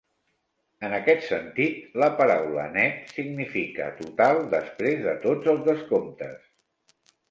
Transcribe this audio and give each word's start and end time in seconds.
En 0.87 0.95
aquest 0.97 1.21
sentit, 1.27 1.83
la 2.05 2.09
paraula 2.23 2.65
net 2.79 3.13
significa 3.19 3.93
"total 4.03 4.45
després 4.59 5.09
de 5.09 5.19
tots 5.31 5.57
els 5.57 5.67
descomptes". 5.73 6.47